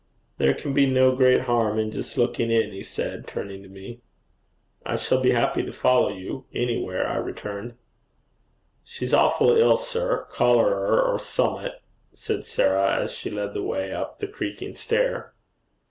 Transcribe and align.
'There 0.39 0.55
can 0.55 0.73
be 0.73 0.87
no 0.87 1.15
great 1.15 1.41
harm 1.41 1.77
in 1.77 1.91
just 1.91 2.17
looking 2.17 2.49
in,' 2.49 2.71
he 2.71 2.81
said, 2.81 3.27
turning 3.27 3.61
to 3.61 3.69
me. 3.69 4.01
'I 4.83 4.95
shall 4.95 5.21
be 5.21 5.29
happy 5.29 5.61
to 5.61 5.71
follow 5.71 6.09
you 6.09 6.45
anywhere,' 6.55 7.07
I 7.07 7.17
returned. 7.17 7.75
'She's 8.83 9.13
awful 9.13 9.55
ill, 9.55 9.77
sir; 9.77 10.25
cholerer 10.31 10.99
or 11.03 11.19
summat,' 11.19 11.83
said 12.13 12.45
Sarah, 12.45 12.91
as 12.91 13.11
she 13.13 13.29
led 13.29 13.53
the 13.53 13.61
way 13.61 13.91
up 13.91 14.17
the 14.17 14.27
creaking 14.27 14.73
stair. 14.73 15.35